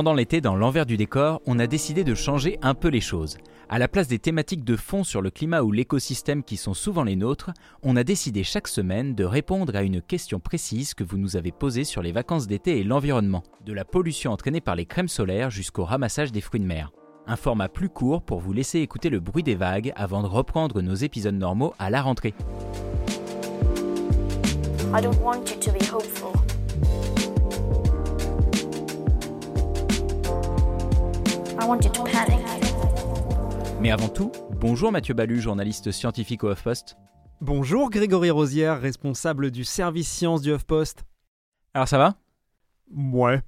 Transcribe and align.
Pendant 0.00 0.14
l'été, 0.14 0.40
dans 0.40 0.56
l'envers 0.56 0.86
du 0.86 0.96
décor, 0.96 1.42
on 1.44 1.58
a 1.58 1.66
décidé 1.66 2.04
de 2.04 2.14
changer 2.14 2.58
un 2.62 2.72
peu 2.72 2.88
les 2.88 3.02
choses. 3.02 3.36
À 3.68 3.78
la 3.78 3.86
place 3.86 4.08
des 4.08 4.18
thématiques 4.18 4.64
de 4.64 4.74
fond 4.74 5.04
sur 5.04 5.20
le 5.20 5.30
climat 5.30 5.60
ou 5.60 5.72
l'écosystème 5.72 6.42
qui 6.42 6.56
sont 6.56 6.72
souvent 6.72 7.04
les 7.04 7.16
nôtres, 7.16 7.50
on 7.82 7.96
a 7.96 8.02
décidé 8.02 8.42
chaque 8.42 8.66
semaine 8.66 9.14
de 9.14 9.24
répondre 9.24 9.76
à 9.76 9.82
une 9.82 10.00
question 10.00 10.40
précise 10.40 10.94
que 10.94 11.04
vous 11.04 11.18
nous 11.18 11.36
avez 11.36 11.52
posée 11.52 11.84
sur 11.84 12.00
les 12.00 12.12
vacances 12.12 12.46
d'été 12.46 12.78
et 12.78 12.82
l'environnement, 12.82 13.42
de 13.66 13.74
la 13.74 13.84
pollution 13.84 14.32
entraînée 14.32 14.62
par 14.62 14.74
les 14.74 14.86
crèmes 14.86 15.06
solaires 15.06 15.50
jusqu'au 15.50 15.84
ramassage 15.84 16.32
des 16.32 16.40
fruits 16.40 16.60
de 16.60 16.66
mer. 16.66 16.92
Un 17.26 17.36
format 17.36 17.68
plus 17.68 17.90
court 17.90 18.22
pour 18.22 18.40
vous 18.40 18.54
laisser 18.54 18.78
écouter 18.78 19.10
le 19.10 19.20
bruit 19.20 19.42
des 19.42 19.54
vagues 19.54 19.92
avant 19.96 20.22
de 20.22 20.28
reprendre 20.28 20.80
nos 20.80 20.94
épisodes 20.94 21.34
normaux 21.34 21.74
à 21.78 21.90
la 21.90 22.00
rentrée. 22.00 22.32
I 31.70 31.72
want 31.72 31.84
you 31.84 31.92
to 31.92 32.02
panic. 32.02 32.40
Mais 33.80 33.92
avant 33.92 34.08
tout, 34.08 34.32
bonjour 34.60 34.90
Mathieu 34.90 35.14
Balu, 35.14 35.40
journaliste 35.40 35.92
scientifique 35.92 36.42
au 36.42 36.50
HuffPost. 36.50 36.96
Bonjour 37.40 37.90
Grégory 37.90 38.30
Rosière, 38.30 38.80
responsable 38.80 39.52
du 39.52 39.62
service 39.62 40.08
sciences 40.08 40.42
du 40.42 40.52
HuffPost. 40.52 41.04
Alors 41.72 41.86
ça 41.86 41.96
va? 41.96 42.16
Ouais. 42.92 43.40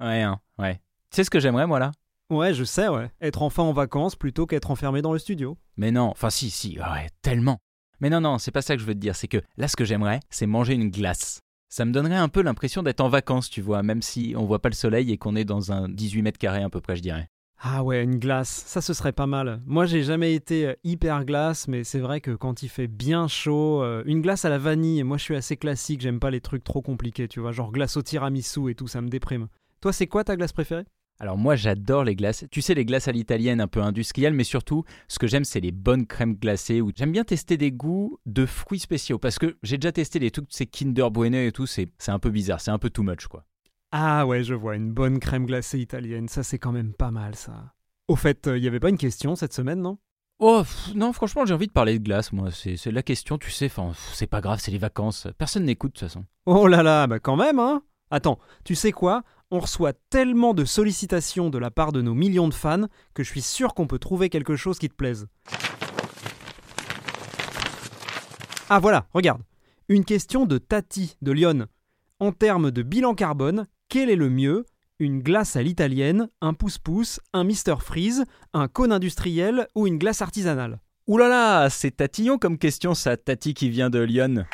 Ouais, 0.00 0.22
hein, 0.22 0.40
ouais. 0.58 0.76
Tu 1.10 1.16
sais 1.16 1.24
ce 1.24 1.30
que 1.30 1.40
j'aimerais 1.40 1.66
moi 1.66 1.78
là? 1.78 1.92
Ouais, 2.30 2.54
je 2.54 2.64
sais, 2.64 2.88
ouais. 2.88 3.10
Être 3.20 3.42
enfin 3.42 3.64
en 3.64 3.74
vacances 3.74 4.16
plutôt 4.16 4.46
qu'être 4.46 4.70
enfermé 4.70 5.02
dans 5.02 5.12
le 5.12 5.18
studio. 5.18 5.58
Mais 5.76 5.90
non, 5.90 6.08
enfin 6.08 6.30
si, 6.30 6.48
si, 6.48 6.78
ouais, 6.78 7.10
tellement. 7.20 7.58
Mais 8.00 8.08
non, 8.08 8.22
non, 8.22 8.38
c'est 8.38 8.50
pas 8.50 8.62
ça 8.62 8.76
que 8.76 8.80
je 8.80 8.86
veux 8.86 8.94
te 8.94 8.98
dire, 8.98 9.14
c'est 9.14 9.28
que 9.28 9.42
là 9.58 9.68
ce 9.68 9.76
que 9.76 9.84
j'aimerais, 9.84 10.20
c'est 10.30 10.46
manger 10.46 10.72
une 10.72 10.88
glace. 10.88 11.42
Ça 11.68 11.84
me 11.84 11.92
donnerait 11.92 12.16
un 12.16 12.30
peu 12.30 12.40
l'impression 12.40 12.82
d'être 12.82 13.02
en 13.02 13.10
vacances, 13.10 13.50
tu 13.50 13.60
vois, 13.60 13.82
même 13.82 14.00
si 14.00 14.32
on 14.38 14.46
voit 14.46 14.62
pas 14.62 14.70
le 14.70 14.74
soleil 14.74 15.12
et 15.12 15.18
qu'on 15.18 15.36
est 15.36 15.44
dans 15.44 15.70
un 15.70 15.86
18 15.90 16.22
mètres 16.22 16.38
carrés 16.38 16.62
à 16.62 16.70
peu 16.70 16.80
près, 16.80 16.96
je 16.96 17.02
dirais. 17.02 17.28
Ah 17.60 17.82
ouais, 17.82 18.04
une 18.04 18.20
glace, 18.20 18.62
ça 18.66 18.80
ce 18.80 18.94
serait 18.94 19.12
pas 19.12 19.26
mal. 19.26 19.60
Moi 19.66 19.84
j'ai 19.84 20.04
jamais 20.04 20.32
été 20.32 20.68
euh, 20.68 20.74
hyper 20.84 21.24
glace, 21.24 21.66
mais 21.66 21.82
c'est 21.82 21.98
vrai 21.98 22.20
que 22.20 22.30
quand 22.30 22.62
il 22.62 22.68
fait 22.68 22.86
bien 22.86 23.26
chaud, 23.26 23.82
euh, 23.82 24.04
une 24.06 24.22
glace 24.22 24.44
à 24.44 24.48
la 24.48 24.58
vanille, 24.58 25.02
moi 25.02 25.16
je 25.16 25.24
suis 25.24 25.34
assez 25.34 25.56
classique, 25.56 26.00
j'aime 26.00 26.20
pas 26.20 26.30
les 26.30 26.40
trucs 26.40 26.62
trop 26.62 26.82
compliqués, 26.82 27.26
tu 27.26 27.40
vois, 27.40 27.50
genre 27.50 27.72
glace 27.72 27.96
au 27.96 28.02
tiramisu 28.02 28.70
et 28.70 28.76
tout, 28.76 28.86
ça 28.86 29.00
me 29.00 29.08
déprime. 29.08 29.48
Toi 29.80 29.92
c'est 29.92 30.06
quoi 30.06 30.22
ta 30.22 30.36
glace 30.36 30.52
préférée? 30.52 30.84
Alors 31.18 31.36
moi 31.36 31.56
j'adore 31.56 32.04
les 32.04 32.14
glaces. 32.14 32.44
Tu 32.52 32.62
sais 32.62 32.74
les 32.74 32.84
glaces 32.84 33.08
à 33.08 33.12
l'italienne 33.12 33.60
un 33.60 33.66
peu 33.66 33.82
industrielles, 33.82 34.34
mais 34.34 34.44
surtout 34.44 34.84
ce 35.08 35.18
que 35.18 35.26
j'aime 35.26 35.44
c'est 35.44 35.58
les 35.58 35.72
bonnes 35.72 36.06
crèmes 36.06 36.36
glacées. 36.36 36.80
Ou 36.80 36.92
j'aime 36.94 37.10
bien 37.10 37.24
tester 37.24 37.56
des 37.56 37.72
goûts 37.72 38.20
de 38.24 38.46
fruits 38.46 38.78
spéciaux 38.78 39.18
parce 39.18 39.40
que 39.40 39.56
j'ai 39.64 39.78
déjà 39.78 39.90
testé 39.90 40.20
les 40.20 40.30
trucs, 40.30 40.46
c'est 40.50 40.66
Kinder 40.66 41.10
Bueno 41.10 41.38
et 41.38 41.50
tout, 41.50 41.66
c'est 41.66 41.90
un 42.06 42.20
peu 42.20 42.30
bizarre, 42.30 42.60
c'est 42.60 42.70
un 42.70 42.78
peu 42.78 42.88
too 42.88 43.02
much 43.02 43.26
quoi. 43.26 43.44
Ah 43.90 44.26
ouais, 44.26 44.44
je 44.44 44.54
vois, 44.54 44.76
une 44.76 44.92
bonne 44.92 45.18
crème 45.18 45.46
glacée 45.46 45.78
italienne, 45.78 46.28
ça 46.28 46.42
c'est 46.42 46.58
quand 46.58 46.72
même 46.72 46.92
pas 46.92 47.10
mal 47.10 47.34
ça. 47.34 47.72
Au 48.06 48.16
fait, 48.16 48.48
il 48.54 48.62
y 48.62 48.68
avait 48.68 48.80
pas 48.80 48.90
une 48.90 48.98
question 48.98 49.34
cette 49.34 49.54
semaine, 49.54 49.80
non? 49.80 49.98
Oh 50.40 50.60
pff, 50.60 50.94
non, 50.94 51.12
franchement 51.12 51.44
j'ai 51.46 51.54
envie 51.54 51.66
de 51.66 51.72
parler 51.72 51.98
de 51.98 52.04
glace 52.04 52.32
moi. 52.32 52.50
C'est 52.52 52.92
la 52.92 53.02
question, 53.02 53.38
tu 53.38 53.50
sais. 53.50 53.66
Enfin 53.66 53.92
c'est 54.12 54.26
pas 54.26 54.40
grave, 54.40 54.60
c'est 54.60 54.70
les 54.70 54.78
vacances. 54.78 55.26
Personne 55.36 55.64
n'écoute 55.64 55.94
de 55.94 55.98
toute 55.98 56.08
façon. 56.08 56.24
Oh 56.46 56.68
là 56.68 56.82
là, 56.82 57.06
bah 57.06 57.18
quand 57.18 57.36
même, 57.36 57.58
hein 57.58 57.82
Attends, 58.10 58.38
tu 58.64 58.74
sais 58.74 58.92
quoi? 58.92 59.22
On 59.50 59.60
reçoit 59.60 59.94
tellement 60.10 60.54
de 60.54 60.64
sollicitations 60.64 61.50
de 61.50 61.58
la 61.58 61.70
part 61.70 61.92
de 61.92 62.02
nos 62.02 62.14
millions 62.14 62.48
de 62.48 62.54
fans 62.54 62.86
que 63.14 63.22
je 63.22 63.30
suis 63.30 63.42
sûr 63.42 63.74
qu'on 63.74 63.86
peut 63.86 63.98
trouver 63.98 64.28
quelque 64.28 64.56
chose 64.56 64.78
qui 64.78 64.88
te 64.88 64.94
plaise. 64.94 65.26
Ah 68.68 68.78
voilà, 68.78 69.06
regarde. 69.14 69.42
Une 69.88 70.04
question 70.04 70.44
de 70.44 70.58
Tati 70.58 71.16
de 71.22 71.32
Lyon. 71.32 71.66
En 72.20 72.32
termes 72.32 72.70
de 72.70 72.82
bilan 72.82 73.14
carbone, 73.14 73.66
quel 73.88 74.10
est 74.10 74.16
le 74.16 74.28
mieux? 74.30 74.66
Une 74.98 75.22
glace 75.22 75.56
à 75.56 75.62
l'italienne, 75.62 76.28
un 76.40 76.54
pouce-pouce, 76.54 77.20
un 77.32 77.44
Mr 77.44 77.76
Freeze, 77.80 78.24
un 78.52 78.68
cône 78.68 78.92
industriel 78.92 79.66
ou 79.74 79.86
une 79.86 79.98
glace 79.98 80.22
artisanale? 80.22 80.80
Ouh 81.06 81.16
là 81.18 81.28
là, 81.28 81.70
c'est 81.70 81.92
tatillon 81.96 82.38
comme 82.38 82.58
question 82.58 82.94
ça, 82.94 83.16
Tati 83.16 83.54
qui 83.54 83.70
vient 83.70 83.90
de 83.90 84.00
Lyon. 84.00 84.44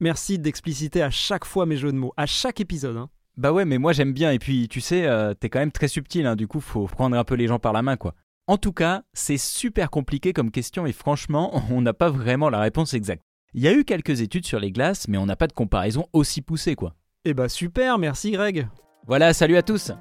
Merci 0.00 0.38
d'expliciter 0.38 1.02
à 1.02 1.10
chaque 1.10 1.44
fois 1.44 1.66
mes 1.66 1.76
jeux 1.76 1.92
de 1.92 1.96
mots, 1.96 2.12
à 2.16 2.26
chaque 2.26 2.60
épisode. 2.60 2.96
hein. 2.96 3.08
Bah 3.36 3.52
ouais, 3.52 3.64
mais 3.64 3.78
moi 3.78 3.92
j'aime 3.92 4.12
bien. 4.12 4.32
Et 4.32 4.38
puis, 4.38 4.68
tu 4.68 4.80
sais, 4.80 5.06
euh, 5.06 5.34
t'es 5.34 5.48
quand 5.48 5.60
même 5.60 5.72
très 5.72 5.88
subtil, 5.88 6.26
hein, 6.26 6.36
du 6.36 6.46
coup, 6.48 6.60
faut 6.60 6.86
prendre 6.86 7.16
un 7.16 7.24
peu 7.24 7.34
les 7.34 7.46
gens 7.46 7.58
par 7.58 7.72
la 7.72 7.82
main, 7.82 7.96
quoi. 7.96 8.14
En 8.46 8.58
tout 8.58 8.72
cas, 8.72 9.02
c'est 9.12 9.38
super 9.38 9.90
compliqué 9.90 10.32
comme 10.32 10.50
question 10.50 10.86
et 10.86 10.92
franchement, 10.92 11.62
on 11.70 11.80
n'a 11.82 11.94
pas 11.94 12.10
vraiment 12.10 12.50
la 12.50 12.60
réponse 12.60 12.94
exacte. 12.94 13.22
Il 13.52 13.62
y 13.62 13.68
a 13.68 13.72
eu 13.72 13.84
quelques 13.84 14.20
études 14.20 14.46
sur 14.46 14.58
les 14.58 14.72
glaces, 14.72 15.06
mais 15.06 15.18
on 15.18 15.26
n'a 15.26 15.36
pas 15.36 15.46
de 15.46 15.52
comparaison 15.52 16.06
aussi 16.12 16.42
poussée, 16.42 16.74
quoi. 16.74 16.94
Eh 17.24 17.34
bah 17.34 17.48
super, 17.48 17.98
merci 17.98 18.32
Greg. 18.32 18.68
Voilà, 19.06 19.32
salut 19.32 19.56
à 19.56 19.62
tous 19.62 19.92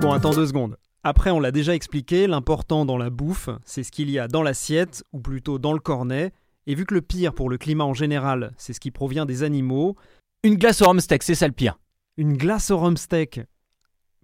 Bon, 0.00 0.12
attends 0.12 0.30
deux 0.32 0.46
secondes. 0.46 0.76
Après, 1.04 1.30
on 1.30 1.40
l'a 1.40 1.52
déjà 1.52 1.74
expliqué, 1.74 2.26
l'important 2.26 2.84
dans 2.84 2.98
la 2.98 3.10
bouffe, 3.10 3.48
c'est 3.64 3.82
ce 3.82 3.92
qu'il 3.92 4.10
y 4.10 4.18
a 4.18 4.28
dans 4.28 4.42
l'assiette, 4.42 5.04
ou 5.12 5.20
plutôt 5.20 5.58
dans 5.58 5.72
le 5.72 5.78
cornet. 5.78 6.32
Et 6.66 6.74
vu 6.74 6.84
que 6.84 6.94
le 6.94 7.00
pire 7.02 7.34
pour 7.34 7.48
le 7.48 7.56
climat 7.56 7.84
en 7.84 7.94
général, 7.94 8.52
c'est 8.58 8.72
ce 8.72 8.80
qui 8.80 8.90
provient 8.90 9.26
des 9.26 9.42
animaux, 9.42 9.96
Une 10.44 10.54
glace 10.56 10.82
au 10.82 10.86
rhum 10.86 11.00
steak, 11.00 11.22
c'est 11.22 11.34
ça 11.34 11.46
le 11.46 11.52
pire. 11.52 11.78
une 12.16 12.36
glace 12.36 12.70
au 12.70 12.78
rhum 12.78 12.96
steak. 12.96 13.40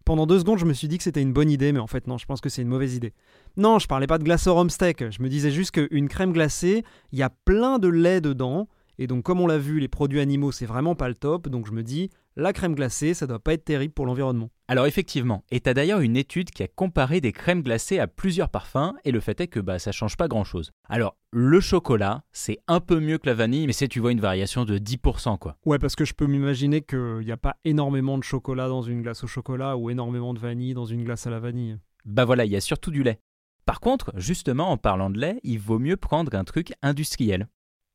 Pendant 0.04 0.26
deux 0.26 0.38
secondes, 0.38 0.58
je 0.58 0.66
me 0.66 0.74
suis 0.74 0.88
dit 0.88 0.98
que 0.98 1.04
c'était 1.04 1.22
une 1.22 1.32
bonne 1.32 1.50
idée, 1.50 1.72
mais 1.72 1.78
en 1.80 1.86
fait, 1.86 2.06
non, 2.06 2.18
je 2.18 2.26
pense 2.26 2.40
que 2.40 2.48
c'est 2.48 2.62
une 2.62 2.68
mauvaise 2.68 2.94
idée. 2.94 3.14
Non, 3.56 3.78
je 3.78 3.86
parlais 3.86 4.06
pas 4.06 4.18
de 4.18 4.24
glace 4.24 4.46
au 4.46 4.54
rhum 4.54 4.68
steak. 4.70 5.10
Je 5.10 5.22
me 5.22 5.28
disais 5.28 5.50
juste 5.50 5.70
qu'une 5.72 6.08
crème 6.08 6.32
glacée, 6.32 6.84
il 7.12 7.18
y 7.18 7.22
a 7.22 7.30
plein 7.30 7.78
de 7.78 7.88
lait 7.88 8.20
dedans. 8.20 8.68
Et 8.98 9.06
donc, 9.06 9.24
comme 9.24 9.40
on 9.40 9.46
l'a 9.46 9.58
vu, 9.58 9.80
les 9.80 9.88
produits 9.88 10.20
animaux, 10.20 10.52
c'est 10.52 10.66
vraiment 10.66 10.94
pas 10.94 11.08
le 11.08 11.14
top. 11.14 11.48
Donc, 11.48 11.66
je 11.66 11.72
me 11.72 11.82
dis, 11.82 12.10
la 12.36 12.52
crème 12.52 12.74
glacée, 12.74 13.14
ça 13.14 13.26
doit 13.26 13.38
pas 13.38 13.52
être 13.54 13.64
terrible 13.64 13.94
pour 13.94 14.06
l'environnement. 14.06 14.50
Alors 14.66 14.86
effectivement, 14.86 15.44
et 15.50 15.60
t'as 15.60 15.74
d'ailleurs 15.74 16.00
une 16.00 16.16
étude 16.16 16.50
qui 16.50 16.62
a 16.62 16.68
comparé 16.68 17.20
des 17.20 17.32
crèmes 17.32 17.62
glacées 17.62 17.98
à 17.98 18.06
plusieurs 18.06 18.48
parfums, 18.48 18.94
et 19.04 19.12
le 19.12 19.20
fait 19.20 19.40
est 19.40 19.46
que 19.46 19.60
bah 19.60 19.78
ça 19.78 19.92
change 19.92 20.16
pas 20.16 20.26
grand 20.26 20.42
chose. 20.42 20.72
Alors, 20.88 21.16
le 21.32 21.60
chocolat, 21.60 22.24
c'est 22.32 22.58
un 22.66 22.80
peu 22.80 22.98
mieux 22.98 23.18
que 23.18 23.26
la 23.26 23.34
vanille, 23.34 23.66
mais 23.66 23.74
c'est 23.74 23.88
tu 23.88 24.00
vois 24.00 24.10
une 24.10 24.20
variation 24.20 24.64
de 24.64 24.78
10% 24.78 25.38
quoi. 25.38 25.58
Ouais, 25.66 25.78
parce 25.78 25.94
que 25.96 26.06
je 26.06 26.14
peux 26.14 26.26
m'imaginer 26.26 26.80
qu'il 26.80 27.20
n'y 27.24 27.30
a 27.30 27.36
pas 27.36 27.56
énormément 27.64 28.16
de 28.16 28.24
chocolat 28.24 28.68
dans 28.68 28.82
une 28.82 29.02
glace 29.02 29.22
au 29.22 29.26
chocolat 29.26 29.76
ou 29.76 29.90
énormément 29.90 30.32
de 30.32 30.38
vanille 30.38 30.74
dans 30.74 30.86
une 30.86 31.04
glace 31.04 31.26
à 31.26 31.30
la 31.30 31.40
vanille. 31.40 31.76
Bah 32.06 32.24
voilà, 32.24 32.46
il 32.46 32.50
y 32.50 32.56
a 32.56 32.60
surtout 32.60 32.90
du 32.90 33.02
lait. 33.02 33.20
Par 33.66 33.80
contre, 33.80 34.12
justement, 34.16 34.70
en 34.70 34.76
parlant 34.76 35.10
de 35.10 35.18
lait, 35.18 35.40
il 35.42 35.58
vaut 35.58 35.78
mieux 35.78 35.96
prendre 35.96 36.34
un 36.34 36.44
truc 36.44 36.72
industriel. 36.82 37.48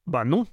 Bah 0.08 0.24
non. 0.24 0.46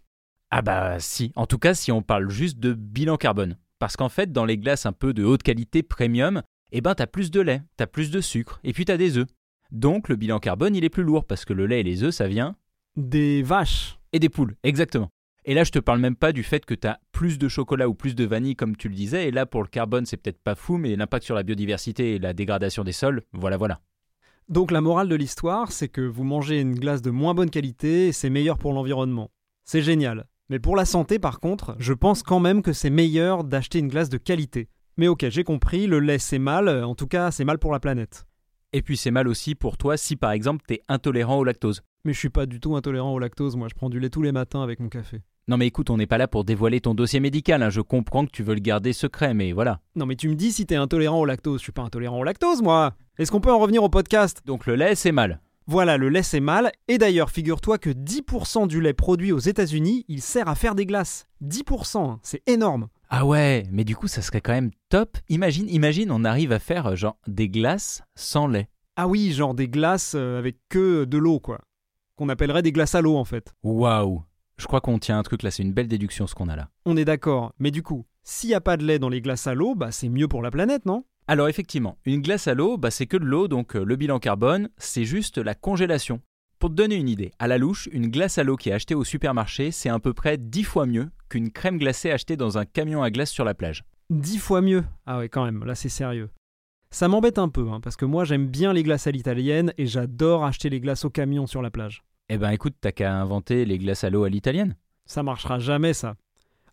Ah 0.58 0.62
bah 0.62 0.98
si, 1.00 1.32
en 1.36 1.44
tout 1.44 1.58
cas 1.58 1.74
si 1.74 1.92
on 1.92 2.00
parle 2.00 2.30
juste 2.30 2.58
de 2.58 2.72
bilan 2.72 3.18
carbone. 3.18 3.58
Parce 3.78 3.94
qu'en 3.94 4.08
fait, 4.08 4.32
dans 4.32 4.46
les 4.46 4.56
glaces 4.56 4.86
un 4.86 4.94
peu 4.94 5.12
de 5.12 5.22
haute 5.22 5.42
qualité 5.42 5.82
premium, 5.82 6.40
eh 6.72 6.80
ben 6.80 6.94
t'as 6.94 7.06
plus 7.06 7.30
de 7.30 7.42
lait, 7.42 7.60
t'as 7.76 7.86
plus 7.86 8.10
de 8.10 8.22
sucre, 8.22 8.58
et 8.64 8.72
puis 8.72 8.86
t'as 8.86 8.96
des 8.96 9.18
œufs. 9.18 9.26
Donc 9.70 10.08
le 10.08 10.16
bilan 10.16 10.38
carbone 10.38 10.74
il 10.74 10.82
est 10.82 10.88
plus 10.88 11.02
lourd, 11.02 11.26
parce 11.26 11.44
que 11.44 11.52
le 11.52 11.66
lait 11.66 11.80
et 11.80 11.82
les 11.82 12.04
œufs 12.04 12.14
ça 12.14 12.26
vient... 12.26 12.56
Des 12.96 13.42
vaches. 13.42 13.98
Et 14.14 14.18
des 14.18 14.30
poules, 14.30 14.56
exactement. 14.62 15.10
Et 15.44 15.52
là 15.52 15.62
je 15.62 15.72
te 15.72 15.78
parle 15.78 15.98
même 15.98 16.16
pas 16.16 16.32
du 16.32 16.42
fait 16.42 16.64
que 16.64 16.72
t'as 16.72 16.96
plus 17.12 17.36
de 17.36 17.48
chocolat 17.48 17.86
ou 17.86 17.92
plus 17.92 18.14
de 18.14 18.24
vanille 18.24 18.56
comme 18.56 18.78
tu 18.78 18.88
le 18.88 18.94
disais, 18.94 19.28
et 19.28 19.32
là 19.32 19.44
pour 19.44 19.62
le 19.62 19.68
carbone 19.68 20.06
c'est 20.06 20.16
peut-être 20.16 20.40
pas 20.42 20.54
fou, 20.54 20.78
mais 20.78 20.96
l'impact 20.96 21.26
sur 21.26 21.34
la 21.34 21.42
biodiversité 21.42 22.14
et 22.14 22.18
la 22.18 22.32
dégradation 22.32 22.82
des 22.82 22.92
sols, 22.92 23.20
voilà 23.34 23.58
voilà. 23.58 23.82
Donc 24.48 24.70
la 24.70 24.80
morale 24.80 25.10
de 25.10 25.16
l'histoire, 25.16 25.70
c'est 25.70 25.88
que 25.88 26.00
vous 26.00 26.24
mangez 26.24 26.62
une 26.62 26.76
glace 26.76 27.02
de 27.02 27.10
moins 27.10 27.34
bonne 27.34 27.50
qualité 27.50 28.08
et 28.08 28.12
c'est 28.12 28.30
meilleur 28.30 28.56
pour 28.56 28.72
l'environnement. 28.72 29.30
C'est 29.66 29.82
génial. 29.82 30.26
Mais 30.48 30.60
pour 30.60 30.76
la 30.76 30.84
santé, 30.84 31.18
par 31.18 31.40
contre, 31.40 31.74
je 31.80 31.92
pense 31.92 32.22
quand 32.22 32.38
même 32.38 32.62
que 32.62 32.72
c'est 32.72 32.90
meilleur 32.90 33.42
d'acheter 33.42 33.80
une 33.80 33.88
glace 33.88 34.08
de 34.08 34.16
qualité. 34.16 34.68
Mais 34.96 35.08
ok, 35.08 35.26
j'ai 35.28 35.42
compris, 35.42 35.88
le 35.88 35.98
lait 35.98 36.20
c'est 36.20 36.38
mal, 36.38 36.68
en 36.84 36.94
tout 36.94 37.08
cas 37.08 37.32
c'est 37.32 37.44
mal 37.44 37.58
pour 37.58 37.72
la 37.72 37.80
planète. 37.80 38.26
Et 38.72 38.80
puis 38.80 38.96
c'est 38.96 39.10
mal 39.10 39.26
aussi 39.26 39.56
pour 39.56 39.76
toi 39.76 39.96
si 39.96 40.14
par 40.14 40.30
exemple 40.30 40.64
t'es 40.66 40.82
intolérant 40.88 41.38
au 41.38 41.44
lactose. 41.44 41.82
Mais 42.04 42.12
je 42.12 42.18
suis 42.18 42.30
pas 42.30 42.46
du 42.46 42.60
tout 42.60 42.76
intolérant 42.76 43.12
au 43.12 43.18
lactose, 43.18 43.56
moi 43.56 43.66
je 43.68 43.74
prends 43.74 43.90
du 43.90 43.98
lait 43.98 44.08
tous 44.08 44.22
les 44.22 44.30
matins 44.30 44.62
avec 44.62 44.78
mon 44.78 44.88
café. 44.88 45.20
Non 45.48 45.56
mais 45.56 45.66
écoute, 45.66 45.90
on 45.90 45.96
n'est 45.96 46.06
pas 46.06 46.18
là 46.18 46.28
pour 46.28 46.44
dévoiler 46.44 46.80
ton 46.80 46.94
dossier 46.94 47.18
médical, 47.18 47.62
hein. 47.62 47.70
je 47.70 47.80
comprends 47.80 48.24
que 48.24 48.30
tu 48.30 48.44
veux 48.44 48.54
le 48.54 48.60
garder 48.60 48.92
secret, 48.92 49.34
mais 49.34 49.50
voilà. 49.50 49.80
Non 49.96 50.06
mais 50.06 50.14
tu 50.14 50.28
me 50.28 50.34
dis 50.34 50.52
si 50.52 50.64
t'es 50.64 50.76
intolérant 50.76 51.20
au 51.20 51.24
lactose, 51.24 51.58
je 51.58 51.64
suis 51.64 51.72
pas 51.72 51.82
intolérant 51.82 52.20
au 52.20 52.24
lactose 52.24 52.62
moi 52.62 52.94
Est-ce 53.18 53.32
qu'on 53.32 53.40
peut 53.40 53.52
en 53.52 53.58
revenir 53.58 53.82
au 53.82 53.88
podcast? 53.88 54.42
Donc 54.46 54.66
le 54.66 54.76
lait 54.76 54.94
c'est 54.94 55.12
mal. 55.12 55.40
Voilà, 55.68 55.96
le 55.96 56.08
lait 56.08 56.22
c'est 56.22 56.38
mal, 56.38 56.70
et 56.86 56.96
d'ailleurs 56.96 57.28
figure-toi 57.28 57.78
que 57.78 57.90
10% 57.90 58.68
du 58.68 58.80
lait 58.80 58.92
produit 58.92 59.32
aux 59.32 59.40
États-Unis, 59.40 60.04
il 60.06 60.22
sert 60.22 60.48
à 60.48 60.54
faire 60.54 60.76
des 60.76 60.86
glaces. 60.86 61.26
10%, 61.42 61.98
hein, 61.98 62.20
c'est 62.22 62.48
énorme. 62.48 62.86
Ah 63.10 63.26
ouais, 63.26 63.64
mais 63.72 63.82
du 63.82 63.96
coup 63.96 64.06
ça 64.06 64.22
serait 64.22 64.40
quand 64.40 64.52
même 64.52 64.70
top. 64.90 65.18
Imagine, 65.28 65.68
imagine, 65.68 66.12
on 66.12 66.24
arrive 66.24 66.52
à 66.52 66.60
faire 66.60 66.86
euh, 66.86 66.94
genre 66.94 67.18
des 67.26 67.48
glaces 67.48 68.02
sans 68.14 68.46
lait. 68.46 68.68
Ah 68.94 69.08
oui, 69.08 69.32
genre 69.32 69.54
des 69.54 69.66
glaces 69.66 70.14
euh, 70.14 70.38
avec 70.38 70.56
que 70.68 71.04
de 71.04 71.18
l'eau 71.18 71.40
quoi. 71.40 71.60
Qu'on 72.14 72.28
appellerait 72.28 72.62
des 72.62 72.70
glaces 72.72 72.94
à 72.94 73.00
l'eau 73.00 73.16
en 73.16 73.24
fait. 73.24 73.52
Waouh 73.64 74.22
Je 74.58 74.66
crois 74.66 74.80
qu'on 74.80 75.00
tient 75.00 75.18
un 75.18 75.24
truc 75.24 75.42
là, 75.42 75.50
c'est 75.50 75.64
une 75.64 75.72
belle 75.72 75.88
déduction 75.88 76.28
ce 76.28 76.36
qu'on 76.36 76.48
a 76.48 76.54
là. 76.54 76.70
On 76.84 76.96
est 76.96 77.04
d'accord, 77.04 77.52
mais 77.58 77.72
du 77.72 77.82
coup, 77.82 78.06
s'il 78.22 78.50
n'y 78.50 78.54
a 78.54 78.60
pas 78.60 78.76
de 78.76 78.84
lait 78.84 79.00
dans 79.00 79.08
les 79.08 79.20
glaces 79.20 79.48
à 79.48 79.54
l'eau, 79.54 79.74
bah 79.74 79.90
c'est 79.90 80.08
mieux 80.08 80.28
pour 80.28 80.42
la 80.42 80.52
planète, 80.52 80.86
non? 80.86 81.04
Alors 81.28 81.48
effectivement, 81.48 81.98
une 82.04 82.22
glace 82.22 82.46
à 82.46 82.54
l'eau, 82.54 82.76
bah, 82.76 82.92
c'est 82.92 83.06
que 83.06 83.16
de 83.16 83.24
l'eau, 83.24 83.48
donc 83.48 83.74
euh, 83.74 83.84
le 83.84 83.96
bilan 83.96 84.20
carbone, 84.20 84.68
c'est 84.76 85.04
juste 85.04 85.38
la 85.38 85.56
congélation. 85.56 86.20
Pour 86.60 86.70
te 86.70 86.74
donner 86.74 86.94
une 86.94 87.08
idée, 87.08 87.32
à 87.40 87.48
la 87.48 87.58
louche, 87.58 87.88
une 87.90 88.10
glace 88.12 88.38
à 88.38 88.44
l'eau 88.44 88.56
qui 88.56 88.68
est 88.68 88.72
achetée 88.72 88.94
au 88.94 89.02
supermarché, 89.02 89.72
c'est 89.72 89.88
à 89.88 89.98
peu 89.98 90.14
près 90.14 90.38
10 90.38 90.62
fois 90.62 90.86
mieux 90.86 91.10
qu'une 91.28 91.50
crème 91.50 91.78
glacée 91.78 92.12
achetée 92.12 92.36
dans 92.36 92.58
un 92.58 92.64
camion 92.64 93.02
à 93.02 93.10
glace 93.10 93.30
sur 93.30 93.44
la 93.44 93.54
plage. 93.54 93.84
10 94.10 94.38
fois 94.38 94.60
mieux? 94.60 94.84
Ah 95.04 95.18
ouais, 95.18 95.28
quand 95.28 95.44
même, 95.44 95.64
là 95.64 95.74
c'est 95.74 95.88
sérieux. 95.88 96.30
Ça 96.92 97.08
m'embête 97.08 97.38
un 97.38 97.48
peu, 97.48 97.68
hein, 97.70 97.80
parce 97.80 97.96
que 97.96 98.04
moi 98.04 98.24
j'aime 98.24 98.46
bien 98.46 98.72
les 98.72 98.84
glaces 98.84 99.08
à 99.08 99.10
l'italienne 99.10 99.72
et 99.78 99.86
j'adore 99.86 100.44
acheter 100.44 100.70
les 100.70 100.80
glaces 100.80 101.04
au 101.04 101.10
camion 101.10 101.48
sur 101.48 101.60
la 101.60 101.72
plage. 101.72 102.04
Eh 102.28 102.38
ben 102.38 102.50
écoute, 102.50 102.74
t'as 102.80 102.92
qu'à 102.92 103.12
inventer 103.12 103.64
les 103.64 103.78
glaces 103.78 104.04
à 104.04 104.10
l'eau 104.10 104.22
à 104.22 104.28
l'italienne. 104.28 104.76
Ça 105.06 105.24
marchera 105.24 105.58
jamais 105.58 105.92
ça. 105.92 106.14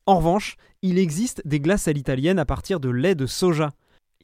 En 0.06 0.18
revanche, 0.18 0.58
il 0.84 1.00
existe 1.00 1.42
des 1.46 1.60
glaces 1.60 1.88
à 1.88 1.94
l'italienne 1.94 2.38
à 2.38 2.46
partir 2.46 2.80
de 2.80 2.90
lait 2.90 3.16
de 3.16 3.26
soja. 3.26 3.72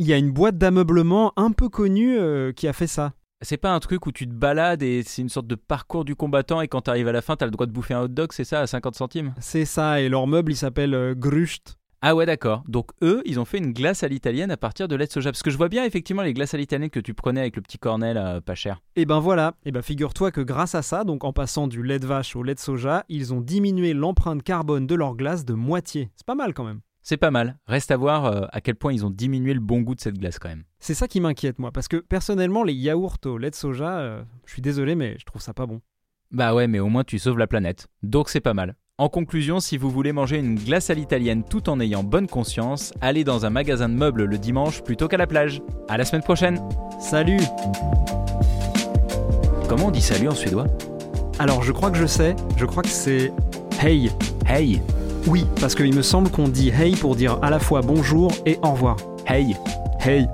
Il 0.01 0.07
y 0.07 0.13
a 0.13 0.17
une 0.17 0.31
boîte 0.31 0.57
d'ameublement 0.57 1.33
un 1.35 1.51
peu 1.51 1.67
connue 1.67 2.17
euh, 2.17 2.53
qui 2.53 2.69
a 2.69 2.73
fait 2.73 2.87
ça. 2.87 3.11
C'est 3.41 3.57
pas 3.57 3.73
un 3.73 3.81
truc 3.81 4.05
où 4.05 4.13
tu 4.13 4.29
te 4.29 4.33
balades 4.33 4.81
et 4.81 5.03
c'est 5.05 5.21
une 5.21 5.27
sorte 5.27 5.47
de 5.47 5.55
parcours 5.55 6.05
du 6.05 6.15
combattant 6.15 6.61
et 6.61 6.69
quand 6.69 6.79
t'arrives 6.79 7.09
à 7.09 7.11
la 7.11 7.21
fin, 7.21 7.35
t'as 7.35 7.43
le 7.43 7.51
droit 7.51 7.65
de 7.65 7.73
bouffer 7.73 7.95
un 7.95 8.03
hot 8.03 8.07
dog, 8.07 8.31
c'est 8.31 8.45
ça, 8.45 8.61
à 8.61 8.67
50 8.67 8.95
centimes? 8.95 9.33
C'est 9.41 9.65
ça, 9.65 9.99
et 9.99 10.07
leur 10.07 10.25
meuble 10.25 10.53
il 10.53 10.55
s'appelle 10.55 10.93
euh, 10.93 11.15
Grucht. 11.15 11.75
Ah 12.01 12.15
ouais, 12.15 12.25
d'accord. 12.25 12.63
Donc 12.69 12.91
eux, 13.01 13.21
ils 13.25 13.41
ont 13.41 13.45
fait 13.45 13.57
une 13.57 13.73
glace 13.73 14.03
à 14.03 14.07
l'italienne 14.07 14.51
à 14.51 14.57
partir 14.57 14.87
de 14.87 14.95
lait 14.95 15.05
de 15.05 15.11
soja. 15.11 15.31
Parce 15.31 15.43
que 15.43 15.51
je 15.51 15.57
vois 15.57 15.67
bien 15.67 15.83
effectivement 15.83 16.21
les 16.21 16.33
glaces 16.33 16.53
à 16.53 16.57
l'italienne 16.57 16.89
que 16.89 17.01
tu 17.01 17.13
prenais 17.13 17.41
avec 17.41 17.57
le 17.57 17.61
petit 17.61 17.77
cornet 17.77 18.13
là, 18.13 18.39
pas 18.39 18.55
cher. 18.55 18.79
Et 18.95 19.05
ben 19.05 19.19
voilà, 19.19 19.55
et 19.65 19.73
ben 19.73 19.81
figure-toi 19.81 20.31
que 20.31 20.39
grâce 20.39 20.75
à 20.75 20.81
ça, 20.81 21.03
donc 21.03 21.25
en 21.25 21.33
passant 21.33 21.67
du 21.67 21.83
lait 21.83 21.99
de 21.99 22.07
vache 22.07 22.37
au 22.37 22.43
lait 22.43 22.55
de 22.55 22.59
soja, 22.61 23.03
ils 23.09 23.33
ont 23.33 23.41
diminué 23.41 23.93
l'empreinte 23.93 24.43
carbone 24.43 24.87
de 24.87 24.95
leur 24.95 25.15
glace 25.17 25.43
de 25.43 25.55
moitié. 25.55 26.09
C'est 26.15 26.25
pas 26.25 26.35
mal 26.35 26.53
quand 26.53 26.63
même. 26.63 26.79
C'est 27.09 27.17
pas 27.17 27.31
mal. 27.31 27.57
Reste 27.65 27.89
à 27.89 27.97
voir 27.97 28.25
euh, 28.25 28.45
à 28.51 28.61
quel 28.61 28.75
point 28.75 28.93
ils 28.93 29.03
ont 29.03 29.09
diminué 29.09 29.55
le 29.55 29.59
bon 29.59 29.81
goût 29.81 29.95
de 29.95 29.99
cette 29.99 30.19
glace 30.19 30.37
quand 30.37 30.49
même. 30.49 30.63
C'est 30.77 30.93
ça 30.93 31.07
qui 31.07 31.19
m'inquiète 31.19 31.57
moi, 31.57 31.71
parce 31.71 31.87
que 31.87 31.97
personnellement 31.97 32.63
les 32.63 32.75
yaourts 32.75 33.17
au 33.25 33.39
lait 33.39 33.49
de 33.49 33.55
soja, 33.55 33.97
euh, 33.97 34.21
je 34.45 34.53
suis 34.53 34.61
désolé 34.61 34.93
mais 34.93 35.15
je 35.17 35.25
trouve 35.25 35.41
ça 35.41 35.55
pas 35.55 35.65
bon. 35.65 35.81
Bah 36.29 36.53
ouais, 36.53 36.67
mais 36.67 36.77
au 36.77 36.87
moins 36.87 37.03
tu 37.03 37.17
sauves 37.17 37.39
la 37.39 37.47
planète. 37.47 37.87
Donc 38.03 38.29
c'est 38.29 38.41
pas 38.41 38.53
mal. 38.53 38.75
En 38.99 39.09
conclusion, 39.09 39.59
si 39.59 39.75
vous 39.75 39.89
voulez 39.89 40.11
manger 40.11 40.37
une 40.37 40.53
glace 40.53 40.91
à 40.91 40.93
l'italienne 40.93 41.43
tout 41.43 41.67
en 41.67 41.79
ayant 41.79 42.03
bonne 42.03 42.27
conscience, 42.27 42.93
allez 43.01 43.23
dans 43.23 43.43
un 43.43 43.49
magasin 43.49 43.89
de 43.89 43.95
meubles 43.95 44.25
le 44.25 44.37
dimanche 44.37 44.83
plutôt 44.83 45.07
qu'à 45.07 45.17
la 45.17 45.25
plage. 45.25 45.63
À 45.87 45.97
la 45.97 46.05
semaine 46.05 46.21
prochaine. 46.21 46.61
Salut 46.99 47.39
Comment 49.67 49.87
on 49.87 49.91
dit 49.91 50.01
salut 50.01 50.27
en 50.27 50.35
suédois? 50.35 50.67
Alors 51.39 51.63
je 51.63 51.71
crois 51.71 51.89
que 51.89 51.97
je 51.97 52.05
sais, 52.05 52.35
je 52.55 52.65
crois 52.65 52.83
que 52.83 52.89
c'est 52.89 53.33
hey. 53.81 54.11
Hey. 54.45 54.79
Oui, 55.27 55.45
parce 55.59 55.75
qu'il 55.75 55.93
me 55.93 56.01
semble 56.01 56.29
qu'on 56.29 56.47
dit 56.47 56.69
hey 56.69 56.95
pour 56.95 57.15
dire 57.15 57.39
à 57.41 57.49
la 57.49 57.59
fois 57.59 57.81
bonjour 57.81 58.31
et 58.45 58.57
au 58.63 58.71
revoir. 58.71 58.97
Hey. 59.27 59.55
Hey. 59.99 60.27